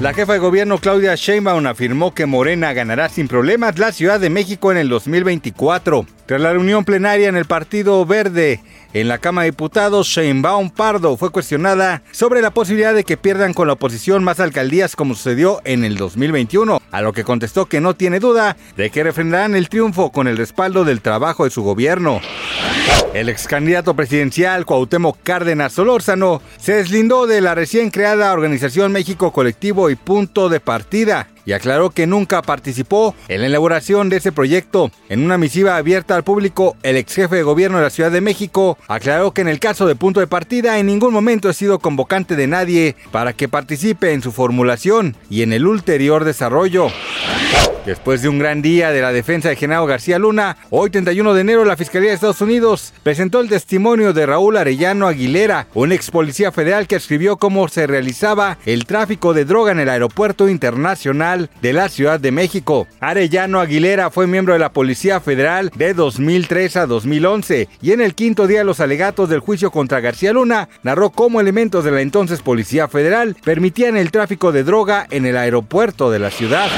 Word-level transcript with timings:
La 0.00 0.12
jefa 0.12 0.32
de 0.32 0.40
gobierno 0.40 0.78
Claudia 0.78 1.14
Sheinbaum 1.14 1.66
afirmó 1.66 2.12
que 2.12 2.26
Morena 2.26 2.72
ganará 2.72 3.08
sin 3.08 3.28
problemas 3.28 3.78
la 3.78 3.92
Ciudad 3.92 4.18
de 4.18 4.28
México 4.28 4.72
en 4.72 4.76
el 4.76 4.88
2024. 4.88 6.04
Tras 6.26 6.40
la 6.40 6.52
reunión 6.52 6.84
plenaria 6.84 7.28
en 7.28 7.36
el 7.36 7.44
Partido 7.44 8.04
Verde, 8.04 8.60
en 8.92 9.06
la 9.06 9.18
Cámara 9.18 9.44
de 9.44 9.52
Diputados, 9.52 10.08
Sheinbaum 10.08 10.70
Pardo 10.70 11.16
fue 11.16 11.30
cuestionada 11.30 12.02
sobre 12.10 12.42
la 12.42 12.50
posibilidad 12.50 12.92
de 12.92 13.04
que 13.04 13.16
pierdan 13.16 13.54
con 13.54 13.68
la 13.68 13.74
oposición 13.74 14.24
más 14.24 14.40
alcaldías 14.40 14.96
como 14.96 15.14
sucedió 15.14 15.60
en 15.64 15.84
el 15.84 15.96
2021, 15.96 16.82
a 16.90 17.00
lo 17.00 17.12
que 17.12 17.22
contestó 17.22 17.66
que 17.66 17.80
no 17.80 17.94
tiene 17.94 18.18
duda 18.18 18.56
de 18.76 18.90
que 18.90 19.04
refrendarán 19.04 19.54
el 19.54 19.68
triunfo 19.68 20.10
con 20.10 20.26
el 20.26 20.36
respaldo 20.36 20.84
del 20.84 21.02
trabajo 21.02 21.44
de 21.44 21.50
su 21.50 21.62
gobierno. 21.62 22.20
El 23.14 23.28
ex 23.28 23.46
candidato 23.46 23.94
presidencial 23.94 24.66
Cuauhtémoc 24.66 25.18
Cárdenas 25.22 25.72
Solórzano 25.72 26.42
se 26.58 26.74
deslindó 26.74 27.28
de 27.28 27.40
la 27.40 27.54
recién 27.54 27.90
creada 27.90 28.32
Organización 28.32 28.90
México 28.90 29.32
Colectivo 29.32 29.88
y 29.88 29.94
Punto 29.94 30.48
de 30.48 30.58
Partida 30.58 31.28
y 31.46 31.52
aclaró 31.52 31.90
que 31.90 32.08
nunca 32.08 32.42
participó 32.42 33.14
en 33.28 33.42
la 33.42 33.46
elaboración 33.46 34.08
de 34.08 34.16
ese 34.16 34.32
proyecto. 34.32 34.90
En 35.08 35.24
una 35.24 35.38
misiva 35.38 35.76
abierta 35.76 36.16
al 36.16 36.24
público, 36.24 36.76
el 36.82 36.96
ex 36.96 37.14
jefe 37.14 37.36
de 37.36 37.42
gobierno 37.44 37.76
de 37.76 37.84
la 37.84 37.90
Ciudad 37.90 38.10
de 38.10 38.20
México 38.20 38.78
aclaró 38.88 39.30
que 39.30 39.42
en 39.42 39.48
el 39.48 39.60
caso 39.60 39.86
de 39.86 39.94
punto 39.94 40.18
de 40.18 40.26
partida 40.26 40.80
en 40.80 40.86
ningún 40.86 41.12
momento 41.12 41.48
ha 41.48 41.52
sido 41.52 41.78
convocante 41.78 42.34
de 42.34 42.48
nadie 42.48 42.96
para 43.12 43.32
que 43.32 43.48
participe 43.48 44.12
en 44.12 44.22
su 44.22 44.32
formulación 44.32 45.16
y 45.30 45.42
en 45.42 45.52
el 45.52 45.68
ulterior 45.68 46.24
desarrollo. 46.24 46.88
Después 47.84 48.22
de 48.22 48.30
un 48.30 48.38
gran 48.38 48.62
día 48.62 48.92
de 48.92 49.02
la 49.02 49.12
defensa 49.12 49.50
de 49.50 49.56
Genaro 49.56 49.84
García 49.84 50.18
Luna, 50.18 50.56
hoy 50.70 50.88
31 50.88 51.34
de 51.34 51.40
enero 51.42 51.66
la 51.66 51.76
Fiscalía 51.76 52.08
de 52.08 52.14
Estados 52.14 52.40
Unidos 52.40 52.94
presentó 53.02 53.40
el 53.40 53.50
testimonio 53.50 54.14
de 54.14 54.24
Raúl 54.24 54.56
Arellano 54.56 55.06
Aguilera, 55.06 55.66
un 55.74 55.92
ex 55.92 56.10
policía 56.10 56.50
federal 56.50 56.86
que 56.86 56.96
escribió 56.96 57.36
cómo 57.36 57.68
se 57.68 57.86
realizaba 57.86 58.56
el 58.64 58.86
tráfico 58.86 59.34
de 59.34 59.44
droga 59.44 59.72
en 59.72 59.80
el 59.80 59.90
aeropuerto 59.90 60.48
internacional 60.48 61.50
de 61.60 61.74
la 61.74 61.90
Ciudad 61.90 62.18
de 62.18 62.32
México. 62.32 62.86
Arellano 63.00 63.60
Aguilera 63.60 64.08
fue 64.08 64.26
miembro 64.26 64.54
de 64.54 64.60
la 64.60 64.72
Policía 64.72 65.20
Federal 65.20 65.70
de 65.76 65.92
2003 65.92 66.76
a 66.76 66.86
2011 66.86 67.68
y 67.82 67.92
en 67.92 68.00
el 68.00 68.14
quinto 68.14 68.46
día 68.46 68.60
de 68.60 68.64
los 68.64 68.80
alegatos 68.80 69.28
del 69.28 69.40
juicio 69.40 69.70
contra 69.70 70.00
García 70.00 70.32
Luna 70.32 70.70
narró 70.82 71.10
cómo 71.10 71.38
elementos 71.38 71.84
de 71.84 71.90
la 71.90 72.00
entonces 72.00 72.40
Policía 72.40 72.88
Federal 72.88 73.36
permitían 73.44 73.98
el 73.98 74.10
tráfico 74.10 74.52
de 74.52 74.64
droga 74.64 75.06
en 75.10 75.26
el 75.26 75.36
aeropuerto 75.36 76.10
de 76.10 76.18
la 76.18 76.30
ciudad. 76.30 76.70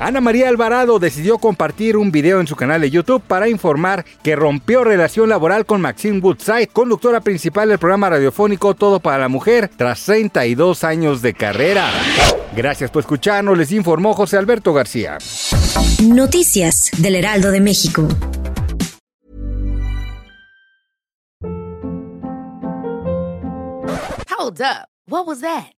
Ana 0.00 0.20
María 0.20 0.48
Alvarado 0.48 1.00
decidió 1.00 1.38
compartir 1.38 1.96
un 1.96 2.12
video 2.12 2.40
en 2.40 2.46
su 2.46 2.54
canal 2.54 2.80
de 2.80 2.90
YouTube 2.90 3.20
para 3.20 3.48
informar 3.48 4.04
que 4.22 4.36
rompió 4.36 4.84
relación 4.84 5.28
laboral 5.28 5.66
con 5.66 5.80
Maxine 5.80 6.20
Woodside, 6.20 6.68
conductora 6.68 7.20
principal 7.20 7.68
del 7.68 7.80
programa 7.80 8.10
radiofónico 8.10 8.74
Todo 8.74 9.00
para 9.00 9.18
la 9.18 9.28
Mujer, 9.28 9.70
tras 9.76 10.04
32 10.04 10.84
años 10.84 11.20
de 11.20 11.34
carrera. 11.34 11.90
Gracias 12.54 12.92
por 12.92 13.00
escucharnos, 13.00 13.58
les 13.58 13.72
informó 13.72 14.14
José 14.14 14.36
Alberto 14.36 14.72
García. 14.72 15.18
Noticias 16.04 16.90
del 16.98 17.16
Heraldo 17.16 17.50
de 17.50 17.60
México. 17.60 18.06
Hold 24.38 24.60
up. 24.60 24.88
What 25.08 25.26
was 25.26 25.40
that? 25.40 25.77